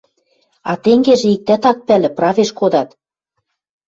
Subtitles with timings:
[0.69, 2.89] А тенгежӹ иктӓт ак пӓлӹ, правеш кодат.